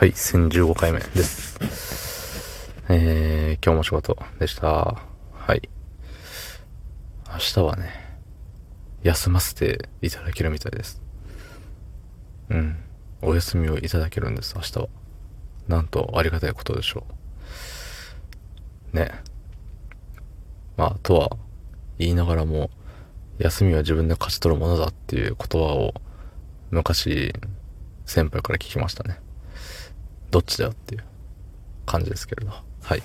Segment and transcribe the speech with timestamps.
[0.00, 1.58] はい、1015回目です。
[2.88, 4.66] えー、今日も仕事でした。
[4.66, 5.68] はい。
[7.30, 7.90] 明日はね、
[9.02, 11.02] 休ませていただけるみたいです。
[12.48, 12.78] うん。
[13.20, 14.88] お休みをいただけるんです、明日は。
[15.68, 17.04] なんとありがたいことでしょ
[18.94, 18.96] う。
[18.96, 19.10] ね。
[20.78, 21.36] まあ、とは
[21.98, 22.70] 言いながらも、
[23.36, 25.92] 休みは自分で勝ち取るものだっていう言葉を
[26.70, 27.34] 昔
[28.06, 29.20] 先輩から聞きましたね。
[30.30, 31.04] どっちだよっていう
[31.86, 32.52] 感じですけれど。
[32.82, 33.02] はい。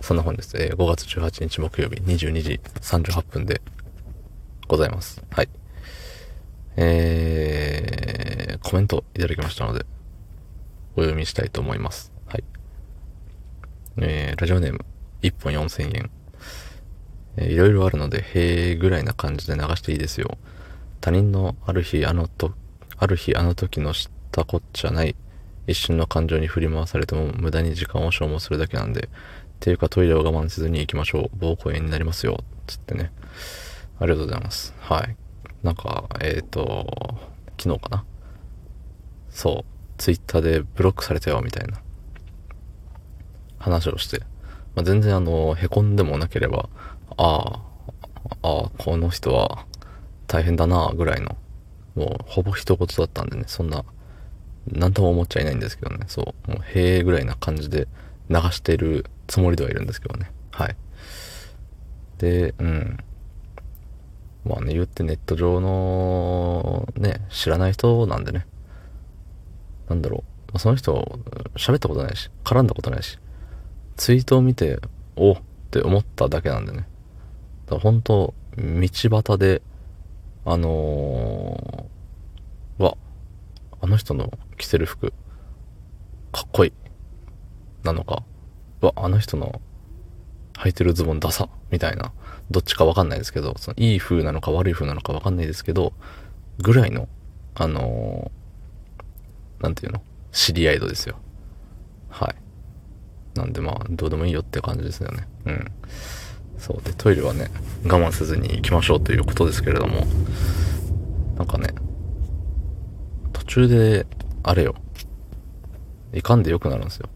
[0.00, 0.56] そんな本です。
[0.56, 3.62] えー、5月18日木曜日22時38分で
[4.68, 5.22] ございます。
[5.30, 5.48] はい。
[6.76, 9.84] えー、コメントいただきましたので、
[10.96, 12.12] お読みしたいと思います。
[12.26, 12.44] はい。
[13.98, 14.84] えー、ラジオネーム、
[15.22, 16.10] 1本4000円。
[17.36, 20.36] えー、いろいろあるので、へーぐらいな感じで流していいですよ。
[21.00, 22.52] 他人のある日あのと、
[22.96, 25.14] ある日あの時の知ったこっちゃない
[25.66, 29.08] 一瞬の感情に振り回されても無駄に時間を消耗するだけなんで、っ
[29.60, 31.36] ていうかトイレを我慢せずに行きましょう。
[31.36, 32.42] 膀胱炎になりますよ。
[32.66, 33.12] つってね。
[34.00, 34.74] ありがとうございます。
[34.80, 35.16] はい。
[35.62, 36.86] なんか、えっ、ー、と、
[37.60, 38.04] 昨日かな？
[39.30, 39.64] そう。
[39.98, 41.80] ツイッターでブロックされたよ、みたいな
[43.58, 44.20] 話をして。
[44.74, 46.68] まあ、全然あの、凹んでもなければ、
[47.16, 47.62] ああ、
[48.42, 49.66] ああ、この人は
[50.26, 51.36] 大変だな、ぐらいの、
[51.94, 53.84] もうほぼ一言だったんでね、そんな
[54.70, 57.88] 何とも思っちゃいないんですけどね、そう、もう、へえぐらいな感じで
[58.30, 60.30] 流してるつもりではいるんですけどね。
[60.50, 60.76] はい。
[62.18, 62.98] で、うん。
[64.44, 68.46] まあね、言ってネット上の、ね、知らない人なんでね。
[69.88, 70.58] なんだろう。
[70.58, 71.20] その人、
[71.56, 73.18] 喋ったことないし、絡んだことないし、
[73.96, 74.80] ツイートを見て、
[75.16, 75.36] おっ
[75.70, 76.86] て思っただけなんでね。
[77.66, 78.88] だから本当、道
[79.22, 79.62] 端で、
[80.44, 81.84] あのー、
[83.82, 85.12] あの人の着てる服、
[86.32, 86.72] かっこいい。
[87.84, 88.22] なのか、
[88.80, 89.60] うわ、あの人の
[90.54, 91.48] 履いてるズボンダサ。
[91.70, 92.12] みたいな。
[92.50, 95.92] どっちかわかんないですけど、そのいい風なのか悪い風なのかわかんないですけど、
[96.58, 97.08] ぐらいの、
[97.54, 100.02] あのー、なんていうの？
[100.30, 101.16] 知り合い度ですよ。
[102.08, 103.38] はい。
[103.38, 105.26] なんでまあ、どうでもいいよって感じですよね。
[105.46, 105.72] うん。
[106.58, 107.50] そうで、トイレはね、
[107.84, 110.06] 我慢せずに行きましょうということですけれども、
[111.36, 111.74] なんかね、
[113.52, 114.06] 中で
[114.42, 114.74] あれよ。
[116.14, 117.10] いかんでよくなるんですよ。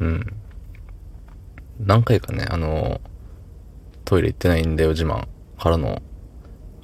[0.00, 0.26] うん。
[1.80, 3.00] 何回かね、あの、
[4.04, 5.26] トイレ行ってないんだよ自慢
[5.58, 6.02] からの、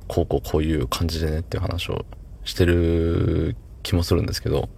[0.07, 2.07] こうこうこういう感じでねっていう話を
[2.45, 4.71] してる気もするんですけど、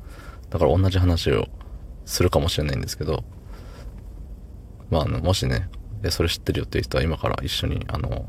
[0.51, 1.47] だから同じ話を
[2.07, 3.23] するかもしれないんですけど、
[4.91, 5.69] まあ、あの、もしね、
[6.09, 8.27] それ知ってるよっていう人は今から一緒に、あの、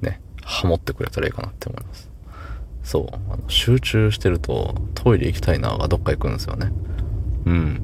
[0.00, 2.10] ね、ハモってくれたらいいかなって思います。
[2.88, 6.72] そうあの集中してるとトイレ行きたいながどっか行くんですよね。
[7.44, 7.82] うん。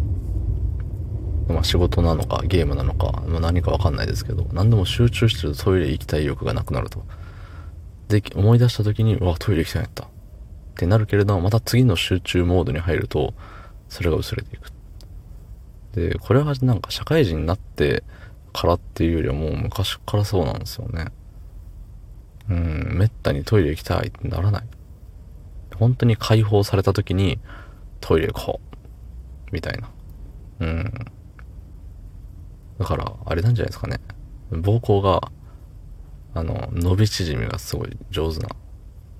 [1.46, 7.04] まあ仕事なのかゲームなのか、まあ、何かわかんないですけど何でも集中してるとトイレ行きたい欲がなくなると。
[8.08, 10.04] で思い出した時にうわトイレ行きたいんやった。
[10.04, 10.08] っ
[10.76, 13.34] てなるけれどもまた次の集中モードに入ると
[13.90, 14.72] それが薄れていく。
[15.92, 18.04] でこれはなんか社会人になって
[18.54, 21.08] からっていうよりはもう昔からそうなんですよね。
[22.48, 24.64] うんめったにトイレ行きたいってならない。
[25.74, 27.40] 本当に解放された時に
[28.00, 28.74] トイレ行こう。
[29.52, 29.90] みたいな。
[30.60, 30.92] うん。
[32.78, 34.00] だから、あれなんじゃないですかね。
[34.50, 35.30] 膀胱が、
[36.34, 38.48] あの、伸び縮みがすごい上手な、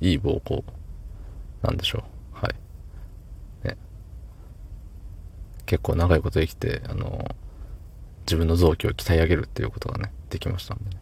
[0.00, 0.64] いい膀胱
[1.62, 2.04] なんでしょ
[2.34, 2.44] う。
[2.44, 3.66] はい。
[3.68, 3.76] ね。
[5.66, 7.24] 結構長いこと生きて、あの、
[8.26, 10.96] 自分の臓器を鍛え上げるっていうことがね、できましたんでね。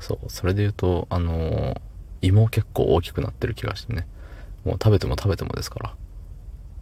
[0.00, 1.80] そう、それで言うと、あの、
[2.22, 4.06] 胃も結構大きくなってる気がしてね。
[4.66, 5.94] もう食べても食べてもですから。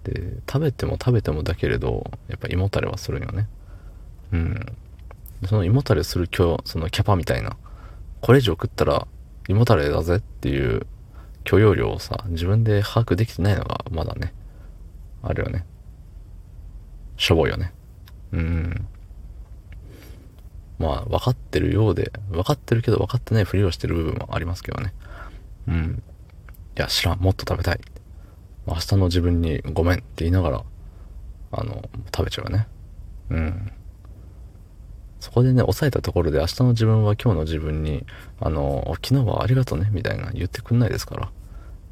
[0.05, 3.47] で、食べても食べてもだけれど、やっぱ胃もたれはするよね。
[4.33, 4.77] うん。
[5.47, 7.59] その胃もたれする今日、そのキャパみたいな、
[8.23, 9.07] これ以上食ったら
[9.49, 10.87] 胃もたれだぜっていう
[11.45, 14.33] 許容量をさ、自分で把握できてないのがまだね、
[15.23, 15.67] あるよね。
[17.19, 17.75] しょぼいよね。
[18.33, 18.89] うん。
[20.79, 24.95] まあ、分かってるようで、分かってるけど分かってないふりをしてる部分もありますけどね。
[25.69, 26.03] うん。
[26.77, 27.81] いや、知らん、もっと食べたい。
[28.67, 30.65] 明日の自分にごめんって言いながら、
[31.53, 32.67] あの、食べちゃうね。
[33.31, 33.73] うん。
[35.21, 38.05] そこでね、抑えたところで明日の自分は今日の自分に、
[38.41, 41.31] あの、昨日はありがとうね、みたいな言ってくんないですから。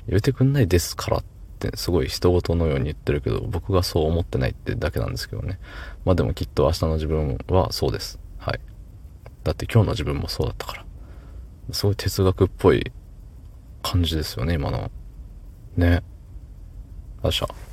[0.09, 1.25] 言ってくんないですからっ
[1.61, 5.61] てすごい人事のように言ってるけど、僕がそう思ってないってだけなんですけどね。
[6.05, 8.19] まあでもきっと明日の自分はそうです。
[8.39, 8.61] はい。
[9.45, 10.85] だって今日の自分もそうだったから。
[11.71, 12.91] すごい哲学っぽい
[13.83, 14.91] 感じですよね、今の。
[15.77, 16.03] ね。
[17.23, 17.72] よっしゃ。